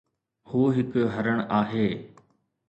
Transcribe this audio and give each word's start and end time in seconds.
هو 0.51 0.63
هڪ 0.77 0.93
هرڻ 1.17 1.39
آهي 1.59 1.87